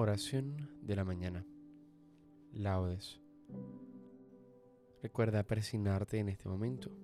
Oración 0.00 0.78
de 0.80 0.94
la 0.94 1.04
mañana. 1.04 1.44
Laudes. 2.52 3.20
Recuerda 5.02 5.42
persignarte 5.42 6.18
en 6.20 6.28
este 6.28 6.48
momento. 6.48 6.96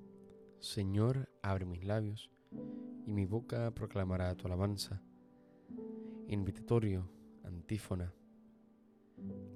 Señor, 0.61 1.29
abre 1.43 1.65
mis 1.65 1.83
labios 1.83 2.31
y 3.05 3.11
mi 3.11 3.27
boca 3.27 3.75
proclamará 3.75 4.33
tu 4.37 4.47
alabanza. 4.47 5.03
Invitatorio, 6.29 7.11
antífona. 7.43 8.15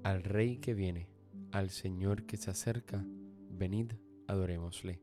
Al 0.03 0.21
Rey 0.23 0.57
que 0.57 0.73
viene, 0.73 1.07
al 1.53 1.69
Señor 1.69 2.25
que 2.25 2.35
se 2.35 2.51
acerca, 2.51 3.05
venid, 3.51 3.93
adorémosle. 4.27 5.01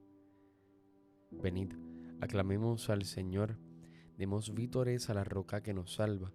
Venid, 1.30 1.72
aclamemos 2.20 2.90
al 2.90 3.06
Señor, 3.06 3.56
demos 4.18 4.52
vítores 4.52 5.08
a 5.08 5.14
la 5.14 5.24
roca 5.24 5.62
que 5.62 5.72
nos 5.72 5.94
salva, 5.94 6.34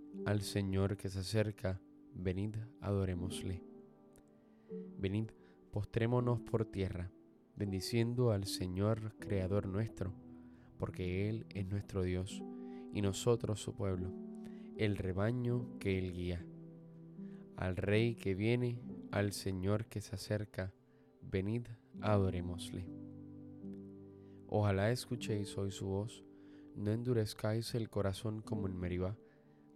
al 0.25 0.41
Señor 0.41 0.97
que 0.97 1.09
se 1.09 1.19
acerca, 1.19 1.81
venid, 2.13 2.55
adorémosle. 2.79 3.63
Venid, 4.97 5.31
postrémonos 5.71 6.41
por 6.41 6.65
tierra, 6.65 7.11
bendiciendo 7.55 8.31
al 8.31 8.45
Señor 8.45 9.15
Creador 9.19 9.67
nuestro, 9.67 10.13
porque 10.77 11.29
Él 11.29 11.45
es 11.49 11.65
nuestro 11.67 12.03
Dios 12.03 12.43
y 12.93 13.01
nosotros 13.01 13.61
su 13.61 13.73
pueblo, 13.73 14.11
el 14.77 14.97
rebaño 14.97 15.77
que 15.79 15.97
Él 15.97 16.13
guía. 16.13 16.45
Al 17.55 17.75
Rey 17.75 18.15
que 18.15 18.35
viene, 18.35 18.79
al 19.11 19.33
Señor 19.33 19.85
que 19.85 20.01
se 20.01 20.15
acerca, 20.15 20.73
venid, 21.21 21.67
adorémosle. 22.01 22.87
Ojalá 24.47 24.91
escuchéis 24.91 25.57
hoy 25.57 25.71
su 25.71 25.87
voz, 25.87 26.25
no 26.75 26.91
endurezcáis 26.91 27.73
el 27.75 27.89
corazón 27.89 28.41
como 28.41 28.67
en 28.67 28.77
Meribá, 28.77 29.15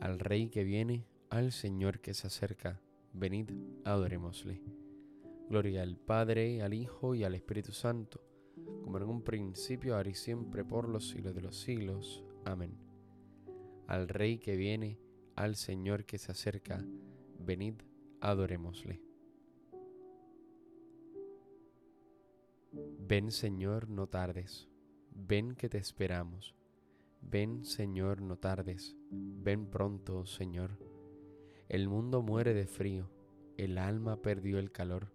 Al 0.00 0.18
Rey 0.20 0.48
que 0.48 0.62
viene, 0.62 1.06
al 1.28 1.50
Señor 1.50 2.00
que 2.00 2.14
se 2.14 2.28
acerca, 2.28 2.80
venid, 3.12 3.50
adorémosle. 3.84 4.62
Gloria 5.48 5.82
al 5.82 5.96
Padre, 5.96 6.62
al 6.62 6.72
Hijo 6.72 7.14
y 7.14 7.24
al 7.24 7.34
Espíritu 7.34 7.72
Santo, 7.72 8.20
como 8.82 8.98
en 8.98 9.04
un 9.04 9.22
principio, 9.22 9.96
ahora 9.96 10.10
y 10.10 10.14
siempre, 10.14 10.64
por 10.64 10.88
los 10.88 11.08
siglos 11.08 11.34
de 11.34 11.40
los 11.40 11.56
siglos. 11.56 12.24
Amén. 12.44 12.76
Al 13.86 14.08
Rey 14.08 14.38
que 14.38 14.56
viene, 14.56 15.00
al 15.34 15.56
Señor 15.56 16.04
que 16.04 16.18
se 16.18 16.30
acerca, 16.30 16.84
venid, 17.38 17.74
adorémosle. 18.20 19.00
Ven 22.72 23.32
Señor, 23.32 23.88
no 23.88 24.06
tardes, 24.06 24.68
ven 25.10 25.54
que 25.54 25.68
te 25.68 25.78
esperamos. 25.78 26.57
Ven 27.30 27.62
Señor, 27.66 28.22
no 28.22 28.38
tardes, 28.38 28.96
ven 29.10 29.66
pronto 29.66 30.24
Señor. 30.24 30.78
El 31.68 31.86
mundo 31.86 32.22
muere 32.22 32.54
de 32.54 32.66
frío, 32.66 33.10
el 33.58 33.76
alma 33.76 34.22
perdió 34.22 34.58
el 34.58 34.72
calor, 34.72 35.12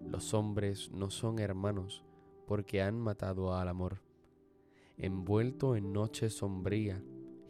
los 0.00 0.32
hombres 0.32 0.90
no 0.90 1.10
son 1.10 1.38
hermanos 1.38 2.02
porque 2.46 2.80
han 2.80 2.98
matado 2.98 3.54
al 3.54 3.68
amor. 3.68 4.00
Envuelto 4.96 5.76
en 5.76 5.92
noche 5.92 6.30
sombría, 6.30 7.04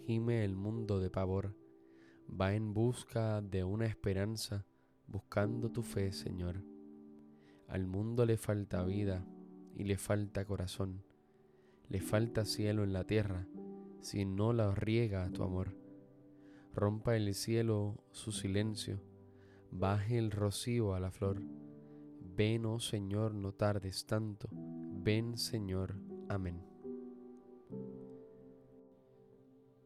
gime 0.07 0.45
el 0.45 0.57
mundo 0.57 0.99
de 0.99 1.09
pavor, 1.09 1.55
va 2.29 2.55
en 2.55 2.75
busca 2.75 3.41
de 3.41 3.63
una 3.63 3.87
esperanza, 3.87 4.67
buscando 5.07 5.71
tu 5.71 5.85
fe, 5.85 6.13
Señor. 6.13 6.65
Al 7.69 7.87
mundo 7.87 8.27
le 8.27 8.37
falta 8.37 8.83
vida, 8.83 9.25
y 9.77 9.85
le 9.85 9.97
falta 9.99 10.45
corazón, 10.45 11.05
le 11.89 12.01
falta 12.01 12.45
cielo 12.45 12.83
en 12.83 12.93
la 12.93 13.05
tierra, 13.05 13.47
si 14.01 14.25
no 14.25 14.53
la 14.53 14.75
riega 14.75 15.31
tu 15.31 15.43
amor. 15.43 15.77
Rompa 16.75 17.17
el 17.17 17.35
cielo 17.35 18.03
su 18.13 18.33
silencio, 18.33 19.01
baje 19.71 20.19
el 20.19 20.31
rocío 20.31 20.95
a 20.95 21.01
la 21.01 21.11
flor. 21.11 21.43
Ven, 22.37 22.65
oh 22.67 22.81
Señor, 22.81 23.35
no 23.35 23.53
tardes 23.53 24.07
tanto, 24.07 24.49
ven, 24.53 25.37
Señor, 25.37 25.95
amén. 26.29 26.63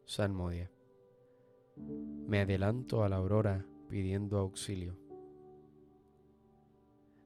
Salmodia. 0.04 0.70
Me 1.76 2.41
adelanto 2.41 3.03
a 3.03 3.08
la 3.08 3.16
aurora 3.16 3.66
pidiendo 3.88 4.38
auxilio. 4.38 4.97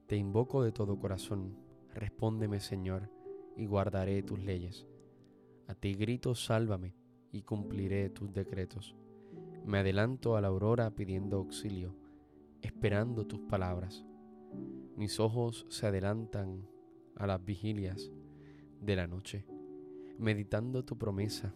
Te 0.07 0.15
invoco 0.15 0.63
de 0.63 0.71
todo 0.71 0.97
corazón 0.97 1.69
Respóndeme, 1.93 2.59
Señor, 2.59 3.09
y 3.55 3.65
guardaré 3.65 4.21
tus 4.23 4.39
leyes. 4.39 4.87
A 5.69 5.75
ti 5.75 5.93
grito, 5.93 6.33
sálvame, 6.33 6.95
y 7.31 7.43
cumpliré 7.43 8.09
tus 8.09 8.33
decretos. 8.33 8.95
Me 9.63 9.77
adelanto 9.77 10.35
a 10.35 10.41
la 10.41 10.47
aurora 10.47 10.89
pidiendo 10.95 11.37
auxilio, 11.37 11.95
esperando 12.61 13.25
tus 13.25 13.39
palabras. 13.41 14.03
Mis 14.97 15.19
ojos 15.19 15.65
se 15.69 15.85
adelantan 15.85 16.67
a 17.15 17.27
las 17.27 17.45
vigilias 17.45 18.11
de 18.81 18.95
la 18.95 19.07
noche, 19.07 19.45
meditando 20.17 20.83
tu 20.83 20.97
promesa. 20.97 21.53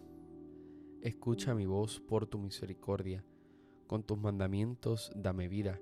Escucha 1.02 1.54
mi 1.54 1.66
voz 1.66 2.00
por 2.00 2.26
tu 2.26 2.38
misericordia, 2.38 3.24
con 3.86 4.04
tus 4.04 4.16
mandamientos 4.16 5.12
dame 5.14 5.48
vida 5.48 5.80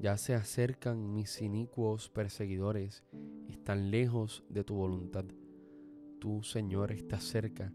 ya 0.00 0.16
se 0.16 0.34
acercan 0.34 1.12
mis 1.12 1.40
inicuos 1.42 2.08
perseguidores, 2.08 3.04
están 3.48 3.90
lejos 3.90 4.44
de 4.48 4.64
tu 4.64 4.74
voluntad. 4.74 5.24
Tú, 6.20 6.42
Señor, 6.42 6.92
estás 6.92 7.24
cerca 7.24 7.72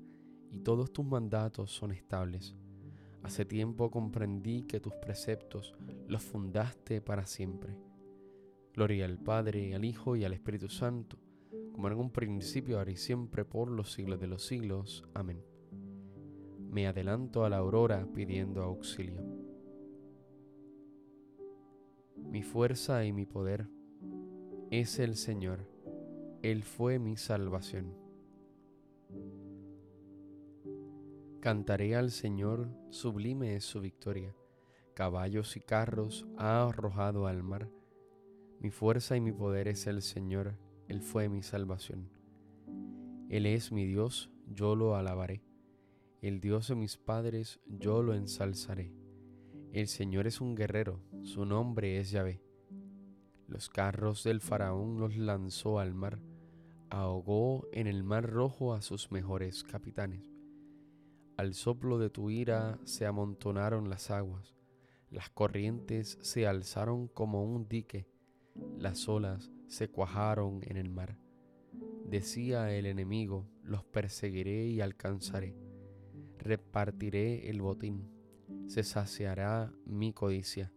y 0.51 0.59
todos 0.59 0.93
tus 0.93 1.05
mandatos 1.05 1.71
son 1.71 1.91
estables. 1.91 2.55
Hace 3.23 3.43
tiempo 3.43 3.89
comprendí 3.91 4.63
que 4.63 4.79
tus 4.79 4.93
preceptos 4.93 5.75
los 6.07 6.23
fundaste 6.23 7.01
para 7.01 7.25
siempre. 7.25 7.75
Gloria 8.73 9.05
al 9.05 9.17
Padre, 9.17 9.73
al 9.73 9.83
Hijo 9.83 10.15
y 10.15 10.23
al 10.23 10.33
Espíritu 10.33 10.69
Santo, 10.69 11.17
como 11.73 11.87
en 11.87 11.95
un 11.95 12.11
principio, 12.11 12.77
ahora 12.77 12.91
y 12.91 12.97
siempre, 12.97 13.43
por 13.43 13.69
los 13.69 13.91
siglos 13.91 14.19
de 14.19 14.27
los 14.27 14.45
siglos. 14.45 15.03
Amén. 15.13 15.43
Me 16.69 16.87
adelanto 16.87 17.43
a 17.43 17.49
la 17.49 17.57
aurora 17.57 18.07
pidiendo 18.13 18.61
auxilio 18.61 19.45
mi 22.35 22.43
fuerza 22.43 23.05
y 23.05 23.13
mi 23.13 23.25
poder. 23.25 23.69
Es 24.69 24.99
el 24.99 25.15
Señor, 25.15 25.69
Él 26.41 26.63
fue 26.63 26.99
mi 26.99 27.15
salvación. 27.15 28.04
Cantaré 31.45 31.95
al 31.95 32.09
Señor, 32.09 32.71
sublime 32.89 33.55
es 33.55 33.65
su 33.65 33.79
victoria. 33.79 34.35
Caballos 34.95 35.55
y 35.55 35.59
carros 35.59 36.25
ha 36.39 36.67
arrojado 36.67 37.27
al 37.27 37.43
mar. 37.43 37.69
Mi 38.59 38.71
fuerza 38.71 39.15
y 39.15 39.21
mi 39.21 39.31
poder 39.31 39.67
es 39.67 39.85
el 39.85 40.01
Señor, 40.01 40.57
Él 40.87 41.03
fue 41.03 41.29
mi 41.29 41.43
salvación. 41.43 42.09
Él 43.29 43.45
es 43.45 43.71
mi 43.71 43.85
Dios, 43.85 44.31
yo 44.47 44.75
lo 44.75 44.95
alabaré. 44.95 45.43
El 46.23 46.41
Dios 46.41 46.69
de 46.69 46.73
mis 46.73 46.97
padres, 46.97 47.59
yo 47.67 48.01
lo 48.01 48.15
ensalzaré. 48.15 48.91
El 49.71 49.87
Señor 49.87 50.25
es 50.25 50.41
un 50.41 50.55
guerrero, 50.55 50.99
su 51.21 51.45
nombre 51.45 51.99
es 51.99 52.09
Yahvé. 52.09 52.41
Los 53.47 53.69
carros 53.69 54.23
del 54.23 54.41
faraón 54.41 54.99
los 54.99 55.15
lanzó 55.15 55.77
al 55.77 55.93
mar, 55.93 56.17
ahogó 56.89 57.67
en 57.71 57.85
el 57.85 58.03
mar 58.03 58.27
rojo 58.27 58.73
a 58.73 58.81
sus 58.81 59.11
mejores 59.11 59.63
capitanes. 59.63 60.34
Al 61.37 61.53
soplo 61.53 61.97
de 61.97 62.09
tu 62.09 62.29
ira 62.29 62.79
se 62.85 63.05
amontonaron 63.05 63.89
las 63.89 64.09
aguas, 64.09 64.55
Las 65.09 65.29
corrientes 65.29 66.17
se 66.21 66.47
alzaron 66.47 67.07
como 67.07 67.43
un 67.43 67.67
dique, 67.67 68.07
las 68.77 69.07
olas 69.07 69.51
se 69.67 69.89
cuajaron 69.89 70.61
en 70.63 70.77
el 70.77 70.89
mar. 70.89 71.17
Decía 72.05 72.73
el 72.73 72.85
enemigo, 72.85 73.47
los 73.63 73.83
perseguiré 73.83 74.67
y 74.67 74.79
alcanzaré. 74.79 75.55
Repartiré 76.39 77.49
el 77.49 77.61
botín, 77.61 78.09
se 78.67 78.83
saciará 78.83 79.73
mi 79.85 80.13
codicia. 80.13 80.71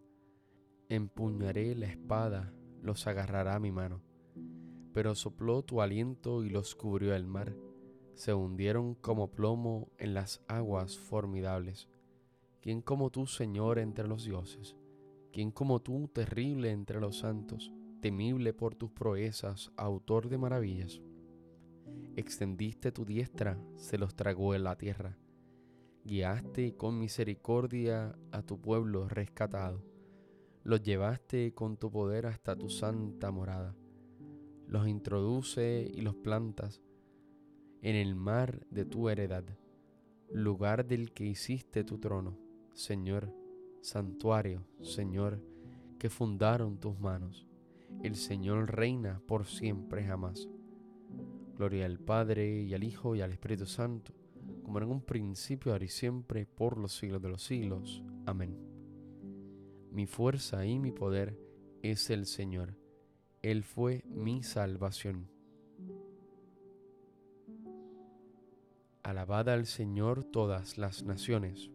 Empuñaré 0.88 1.74
la 1.74 1.86
espada, 1.86 2.52
los 2.82 3.06
agarrará 3.06 3.58
mi 3.60 3.70
mano. 3.70 4.02
Pero 4.92 5.14
sopló 5.14 5.62
tu 5.62 5.82
aliento 5.82 6.44
y 6.44 6.50
los 6.50 6.74
cubrió 6.74 7.14
el 7.14 7.26
mar. 7.26 7.54
Se 8.18 8.34
hundieron 8.34 8.96
como 8.96 9.30
plomo 9.30 9.92
en 9.96 10.12
las 10.12 10.42
aguas 10.48 10.98
formidables. 10.98 11.88
¿Quién 12.60 12.82
como 12.82 13.10
tú, 13.10 13.28
Señor, 13.28 13.78
entre 13.78 14.08
los 14.08 14.24
dioses? 14.24 14.74
¿Quién 15.32 15.52
como 15.52 15.82
tú, 15.82 16.08
terrible 16.08 16.72
entre 16.72 16.98
los 16.98 17.18
santos, 17.18 17.72
temible 18.00 18.52
por 18.52 18.74
tus 18.74 18.90
proezas, 18.90 19.70
autor 19.76 20.28
de 20.28 20.36
maravillas? 20.36 21.00
Extendiste 22.16 22.90
tu 22.90 23.04
diestra, 23.04 23.56
se 23.76 23.98
los 23.98 24.16
tragó 24.16 24.56
en 24.56 24.64
la 24.64 24.76
tierra. 24.76 25.16
Guiaste 26.02 26.74
con 26.74 26.98
misericordia 26.98 28.18
a 28.32 28.42
tu 28.42 28.60
pueblo 28.60 29.08
rescatado. 29.08 29.84
Los 30.64 30.82
llevaste 30.82 31.54
con 31.54 31.76
tu 31.76 31.88
poder 31.88 32.26
hasta 32.26 32.56
tu 32.56 32.68
santa 32.68 33.30
morada. 33.30 33.76
Los 34.66 34.88
introduce 34.88 35.88
y 35.94 36.00
los 36.00 36.16
plantas 36.16 36.82
en 37.82 37.96
el 37.96 38.14
mar 38.14 38.66
de 38.70 38.84
tu 38.84 39.08
heredad, 39.08 39.44
lugar 40.30 40.86
del 40.86 41.12
que 41.12 41.24
hiciste 41.24 41.84
tu 41.84 41.98
trono, 41.98 42.38
Señor, 42.74 43.32
santuario, 43.80 44.66
Señor, 44.82 45.42
que 45.98 46.10
fundaron 46.10 46.78
tus 46.78 46.98
manos. 46.98 47.46
El 48.02 48.16
Señor 48.16 48.74
reina 48.74 49.20
por 49.26 49.46
siempre 49.46 50.04
jamás. 50.04 50.48
Gloria 51.56 51.86
al 51.86 51.98
Padre 51.98 52.62
y 52.62 52.74
al 52.74 52.84
Hijo 52.84 53.16
y 53.16 53.20
al 53.20 53.32
Espíritu 53.32 53.66
Santo, 53.66 54.12
como 54.62 54.78
en 54.78 54.90
un 54.90 55.02
principio, 55.02 55.72
ahora 55.72 55.84
y 55.84 55.88
siempre, 55.88 56.46
por 56.46 56.78
los 56.78 56.92
siglos 56.96 57.22
de 57.22 57.28
los 57.28 57.42
siglos. 57.42 58.02
Amén. 58.26 58.56
Mi 59.90 60.06
fuerza 60.06 60.64
y 60.66 60.78
mi 60.78 60.92
poder 60.92 61.36
es 61.82 62.10
el 62.10 62.26
Señor. 62.26 62.76
Él 63.42 63.64
fue 63.64 64.04
mi 64.06 64.42
salvación. 64.42 65.28
Alabad 69.08 69.48
al 69.48 69.64
Señor 69.64 70.22
todas 70.22 70.76
las 70.76 71.02
naciones. 71.02 71.70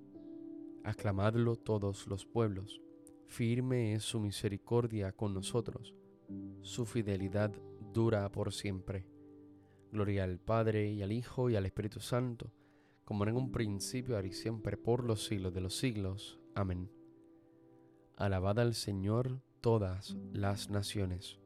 Aclamadlo 0.83 1.56
todos 1.56 2.06
los 2.06 2.27
pueblos. 2.27 2.80
Firme 3.25 3.95
es 3.95 4.03
su 4.03 4.19
misericordia 4.19 5.13
con 5.13 5.33
nosotros. 5.33 5.95
Su 6.62 6.85
fidelidad 6.85 7.51
dura 7.91 8.31
por 8.31 8.53
siempre. 8.53 9.07
Gloria 9.91 10.25
al 10.25 10.38
Padre 10.38 10.91
y 10.91 11.01
al 11.01 11.12
Hijo 11.12 11.50
y 11.50 11.56
al 11.56 11.65
Espíritu 11.65 12.00
Santo, 12.00 12.53
como 13.03 13.25
en 13.25 13.35
un 13.35 13.51
principio, 13.51 14.15
ahora 14.15 14.27
y 14.27 14.33
siempre, 14.33 14.77
por 14.77 15.03
los 15.03 15.25
siglos 15.25 15.56
de 15.56 15.62
los 15.62 15.75
siglos. 15.75 16.39
Amén. 16.53 16.91
Alabad 18.15 18.59
al 18.59 18.75
Señor 18.75 19.41
todas 19.59 20.15
las 20.33 20.69
naciones. 20.69 21.39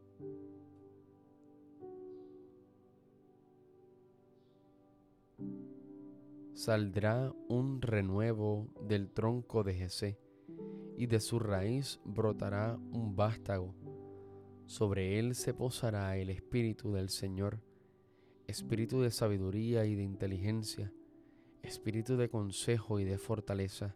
Saldrá 6.57 7.31
un 7.47 7.81
renuevo 7.81 8.67
del 8.81 9.09
tronco 9.11 9.63
de 9.63 9.75
Jesé, 9.75 10.19
y 10.97 11.05
de 11.05 11.19
su 11.19 11.39
raíz 11.39 11.99
brotará 12.03 12.77
un 12.91 13.15
vástago. 13.15 13.73
Sobre 14.65 15.19
él 15.19 15.35
se 15.35 15.53
posará 15.53 16.17
el 16.17 16.29
Espíritu 16.29 16.91
del 16.91 17.09
Señor 17.09 17.61
espíritu 18.47 19.01
de 19.01 19.11
sabiduría 19.11 19.85
y 19.85 19.95
de 19.95 20.03
inteligencia, 20.03 20.93
espíritu 21.61 22.15
de 22.15 22.29
consejo 22.29 22.99
y 22.99 23.03
de 23.03 23.17
fortaleza, 23.17 23.95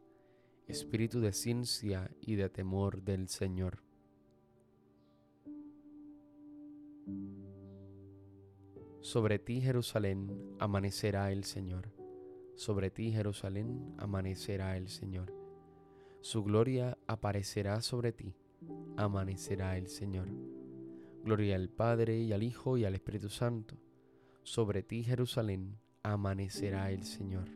espíritu 0.68 1.22
de 1.22 1.32
ciencia 1.32 2.12
y 2.20 2.36
de 2.36 2.50
temor 2.50 3.02
del 3.02 3.30
Señor. 3.30 3.82
Sobre 9.00 9.40
ti, 9.40 9.62
Jerusalén, 9.62 10.56
amanecerá 10.60 11.32
el 11.32 11.46
Señor. 11.46 12.01
Sobre 12.62 12.92
ti, 12.92 13.12
Jerusalén, 13.12 13.96
amanecerá 13.98 14.78
el 14.78 14.88
Señor. 14.88 15.34
Su 16.20 16.44
gloria 16.44 16.96
aparecerá 17.08 17.82
sobre 17.82 18.12
ti, 18.12 18.36
amanecerá 18.98 19.80
el 19.80 19.88
Señor. 19.88 20.28
Gloria 21.24 21.56
al 21.56 21.70
Padre 21.70 22.20
y 22.20 22.34
al 22.34 22.44
Hijo 22.44 22.78
y 22.78 22.86
al 22.86 22.94
Espíritu 22.94 23.30
Santo 23.30 23.80
sobre 24.44 24.84
ti 24.84 25.04
Jerusalén 25.04 25.80
amanecerá 26.04 26.92
el 26.92 27.04
Señor. 27.04 27.50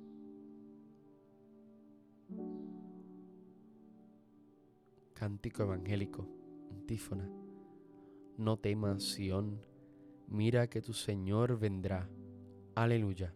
Cántico 5.13 5.61
evangélico, 5.61 6.27
antífona. 6.71 7.29
No 8.39 8.57
temas, 8.57 9.03
Sión, 9.03 9.61
mira 10.27 10.67
que 10.67 10.81
tu 10.81 10.93
Señor 10.93 11.59
vendrá. 11.59 12.09
Aleluya. 12.73 13.35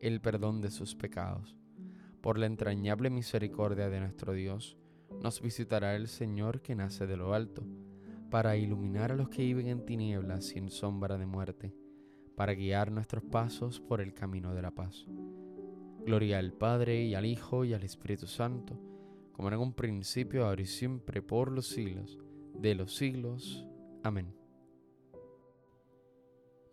el 0.00 0.20
perdón 0.20 0.60
de 0.60 0.70
sus 0.70 0.94
pecados. 0.94 1.56
Por 2.20 2.38
la 2.38 2.46
entrañable 2.46 3.10
misericordia 3.10 3.88
de 3.88 4.00
nuestro 4.00 4.32
Dios, 4.32 4.76
nos 5.22 5.40
visitará 5.40 5.96
el 5.96 6.08
Señor 6.08 6.60
que 6.60 6.74
nace 6.74 7.06
de 7.06 7.16
lo 7.16 7.34
alto 7.34 7.64
para 8.30 8.56
iluminar 8.56 9.12
a 9.12 9.16
los 9.16 9.28
que 9.28 9.42
viven 9.42 9.68
en 9.68 9.84
tinieblas 9.84 10.54
y 10.54 10.58
en 10.58 10.70
sombra 10.70 11.16
de 11.16 11.26
muerte, 11.26 11.74
para 12.36 12.54
guiar 12.54 12.92
nuestros 12.92 13.24
pasos 13.24 13.80
por 13.80 14.00
el 14.00 14.12
camino 14.12 14.54
de 14.54 14.62
la 14.62 14.70
paz. 14.70 15.06
Gloria 16.04 16.38
al 16.38 16.52
Padre 16.52 17.04
y 17.04 17.14
al 17.14 17.24
Hijo 17.24 17.64
y 17.64 17.72
al 17.74 17.82
Espíritu 17.82 18.26
Santo, 18.26 18.78
como 19.32 19.48
en 19.48 19.58
un 19.58 19.72
principio, 19.72 20.46
ahora 20.46 20.62
y 20.62 20.66
siempre, 20.66 21.22
por 21.22 21.50
los 21.50 21.66
siglos 21.68 22.18
de 22.54 22.74
los 22.74 22.94
siglos. 22.94 23.66
Amén. 24.02 24.34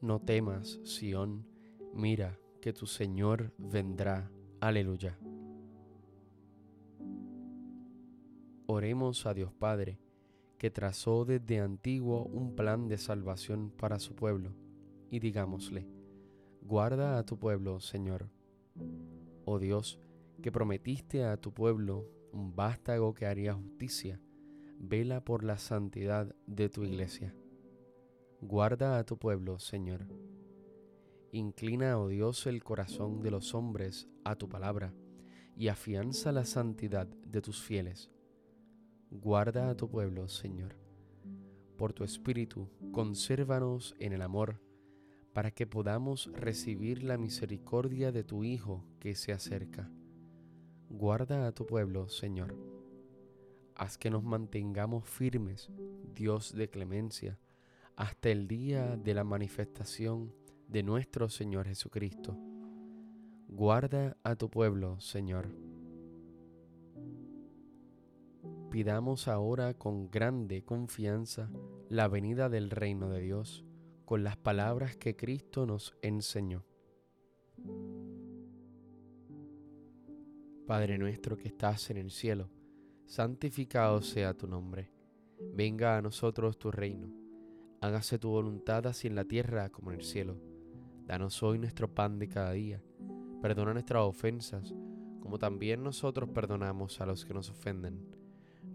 No 0.02 0.20
temas, 0.20 0.80
Sión, 0.84 1.48
mira 1.94 2.40
que 2.66 2.74
tu 2.74 2.88
Señor 2.88 3.54
vendrá. 3.60 4.32
Aleluya. 4.60 5.20
Oremos 8.66 9.28
a 9.28 9.36
Dios 9.36 9.54
Padre 9.54 10.00
que 10.58 10.72
trazó 10.72 11.26
desde 11.26 11.60
antiguo 11.60 12.24
un 12.24 12.56
plan 12.56 12.88
de 12.88 12.98
salvación 12.98 13.70
para 13.70 14.00
su 14.00 14.16
pueblo, 14.16 14.56
y 15.12 15.20
digámosle, 15.20 15.88
guarda 16.64 17.20
a 17.20 17.24
tu 17.24 17.38
pueblo, 17.38 17.80
Señor. 17.80 18.32
Oh 19.46 19.60
Dios, 19.60 20.00
que 20.42 20.52
prometiste 20.52 21.24
a 21.24 21.38
tu 21.38 21.54
pueblo 21.54 22.10
un 22.32 22.56
vástago 22.56 23.14
que 23.14 23.28
haría 23.28 23.54
justicia, 23.54 24.20
vela 24.80 25.24
por 25.24 25.44
la 25.44 25.60
santidad 25.60 26.36
de 26.48 26.70
tu 26.70 26.84
iglesia. 26.84 27.36
Guarda 28.42 28.98
a 28.98 29.04
tu 29.04 29.20
pueblo, 29.20 29.60
Señor. 29.60 30.08
Inclina, 31.36 32.00
oh 32.00 32.08
Dios, 32.08 32.48
el 32.48 32.64
corazón 32.64 33.22
de 33.22 33.30
los 33.30 33.56
hombres 33.56 34.08
a 34.24 34.38
tu 34.38 34.48
palabra, 34.48 34.94
y 35.58 35.68
afianza 35.68 36.32
la 36.32 36.46
santidad 36.46 37.08
de 37.08 37.42
tus 37.42 37.62
fieles. 37.62 38.10
Guarda 39.12 39.70
a 39.70 39.76
tu 39.76 39.90
pueblo, 39.90 40.30
Señor. 40.30 40.78
Por 41.76 41.92
tu 41.92 42.06
Espíritu, 42.06 42.70
consérvanos 42.94 43.98
en 44.00 44.14
el 44.14 44.22
amor, 44.22 44.62
para 45.34 45.52
que 45.52 45.68
podamos 45.68 46.32
recibir 46.32 47.04
la 47.04 47.18
misericordia 47.18 48.14
de 48.14 48.24
tu 48.24 48.46
Hijo 48.46 48.86
que 49.02 49.14
se 49.14 49.34
acerca. 49.34 49.92
Guarda 50.88 51.48
a 51.48 51.52
tu 51.52 51.66
pueblo, 51.66 52.08
Señor. 52.08 52.56
Haz 53.76 53.98
que 53.98 54.10
nos 54.10 54.24
mantengamos 54.24 55.04
firmes, 55.04 55.70
Dios 56.14 56.56
de 56.56 56.70
clemencia, 56.70 57.38
hasta 57.98 58.30
el 58.30 58.48
día 58.48 58.96
de 58.96 59.14
la 59.14 59.26
manifestación 59.26 60.32
de 60.68 60.84
nuestro 60.84 61.30
Señor 61.30 61.68
Jesucristo. 61.68 62.38
Guarda 63.48 64.18
a 64.24 64.36
tu 64.36 64.50
pueblo, 64.50 65.00
Señor. 65.00 65.48
Pidamos 68.72 69.28
ahora 69.28 69.74
con 69.76 70.10
grande 70.12 70.64
confianza 70.64 71.50
la 71.90 72.08
venida 72.08 72.50
del 72.50 72.70
reino 72.70 73.10
de 73.10 73.22
Dios 73.22 73.64
con 74.04 74.24
las 74.24 74.38
palabras 74.38 74.98
que 74.98 75.16
Cristo 75.16 75.66
nos 75.66 75.96
enseñó. 76.02 76.66
Padre 80.68 80.98
nuestro 80.98 81.38
que 81.38 81.48
estás 81.48 81.90
en 81.90 81.98
el 81.98 82.12
cielo, 82.12 82.50
santificado 83.06 84.02
sea 84.02 84.34
tu 84.34 84.48
nombre. 84.48 84.92
Venga 85.54 85.98
a 85.98 86.02
nosotros 86.02 86.58
tu 86.58 86.72
reino. 86.72 87.14
Hágase 87.82 88.18
tu 88.18 88.30
voluntad 88.30 88.88
así 88.88 89.08
en 89.08 89.16
la 89.16 89.26
tierra 89.26 89.70
como 89.70 89.92
en 89.92 90.00
el 90.00 90.04
cielo. 90.04 90.55
Danos 91.06 91.44
hoy 91.44 91.60
nuestro 91.60 91.88
pan 91.94 92.18
de 92.18 92.28
cada 92.28 92.54
día. 92.54 92.82
Perdona 93.40 93.74
nuestras 93.74 94.02
ofensas, 94.02 94.74
como 95.20 95.38
también 95.38 95.84
nosotros 95.84 96.30
perdonamos 96.30 97.00
a 97.00 97.06
los 97.06 97.26
que 97.26 97.34
nos 97.36 97.52
ofenden. 97.52 98.08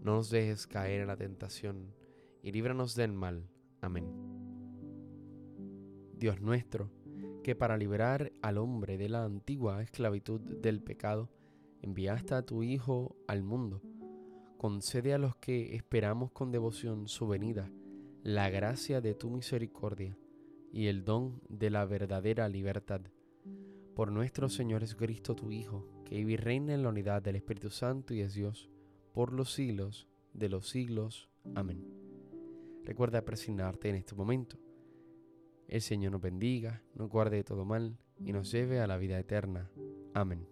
No 0.01 0.15
nos 0.15 0.29
dejes 0.29 0.65
caer 0.65 1.01
en 1.01 1.07
la 1.07 1.17
tentación, 1.17 1.93
y 2.41 2.53
líbranos 2.53 2.95
del 2.95 3.11
mal. 3.11 3.49
Amén. 3.81 4.05
Dios 6.15 6.39
nuestro, 6.39 6.89
que 7.43 7.53
para 7.53 7.75
liberar 7.75 8.31
al 8.41 8.57
hombre 8.59 8.97
de 8.97 9.09
la 9.09 9.25
antigua 9.25 9.83
esclavitud 9.83 10.39
del 10.39 10.81
pecado, 10.81 11.29
enviaste 11.81 12.33
a 12.33 12.43
tu 12.43 12.63
Hijo 12.63 13.17
al 13.27 13.43
mundo, 13.43 13.81
concede 14.57 15.13
a 15.13 15.17
los 15.17 15.35
que 15.35 15.75
esperamos 15.75 16.31
con 16.31 16.49
devoción 16.49 17.09
su 17.09 17.27
venida 17.27 17.69
la 18.23 18.49
gracia 18.49 19.01
de 19.01 19.15
tu 19.15 19.29
misericordia 19.31 20.15
y 20.71 20.87
el 20.87 21.03
don 21.03 21.41
de 21.49 21.69
la 21.69 21.85
verdadera 21.85 22.47
libertad. 22.49 23.01
Por 23.95 24.11
nuestro 24.11 24.49
Señor 24.49 24.81
Jesucristo, 24.81 25.35
tu 25.35 25.51
Hijo, 25.51 25.87
que 26.05 26.15
vive 26.15 26.33
y 26.33 26.37
reina 26.37 26.73
en 26.73 26.83
la 26.83 26.89
unidad 26.89 27.21
del 27.21 27.35
Espíritu 27.35 27.69
Santo 27.69 28.13
y 28.13 28.21
es 28.21 28.33
Dios, 28.33 28.69
por 29.13 29.33
los 29.33 29.53
siglos 29.53 30.07
de 30.33 30.49
los 30.49 30.69
siglos. 30.69 31.29
Amén. 31.55 31.85
Recuerda 32.83 33.23
presignarte 33.23 33.89
en 33.89 33.95
este 33.95 34.15
momento. 34.15 34.57
El 35.67 35.81
Señor 35.81 36.13
nos 36.13 36.21
bendiga, 36.21 36.83
nos 36.95 37.09
guarde 37.09 37.37
de 37.37 37.43
todo 37.43 37.65
mal 37.65 37.97
y 38.19 38.33
nos 38.33 38.51
lleve 38.51 38.79
a 38.79 38.87
la 38.87 38.97
vida 38.97 39.19
eterna. 39.19 39.69
Amén. 40.13 40.50